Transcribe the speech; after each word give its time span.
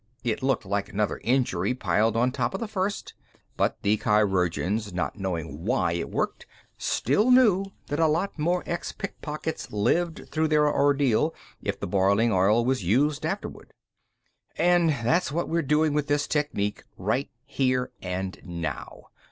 It 0.23 0.41
looked 0.41 0.65
like 0.65 0.89
another 0.89 1.21
injury 1.23 1.75
piled 1.75 2.17
on 2.17 2.31
top 2.31 2.55
of 2.55 2.59
the 2.59 2.67
first, 2.67 3.13
but 3.55 3.77
the 3.83 3.97
chirurgeons, 3.97 4.91
not 4.91 5.19
knowing 5.19 5.63
why 5.63 5.91
it 5.91 6.09
worked, 6.09 6.47
still 6.75 7.29
knew 7.29 7.65
that 7.85 7.99
a 7.99 8.07
lot 8.07 8.39
more 8.39 8.63
ex 8.65 8.91
pickpockets 8.91 9.71
lived 9.71 10.27
through 10.31 10.47
their 10.47 10.67
ordeal 10.67 11.35
if 11.61 11.79
the 11.79 11.85
boiling 11.85 12.33
oil 12.33 12.65
was 12.65 12.83
used 12.83 13.27
afterward. 13.27 13.73
"And 14.57 14.89
that's 14.89 15.31
what 15.31 15.47
we're 15.47 15.61
doing 15.61 15.93
with 15.93 16.07
this 16.07 16.25
technique 16.25 16.81
right 16.97 17.29
here 17.45 17.91
and 18.01 18.39
now. 18.43 19.03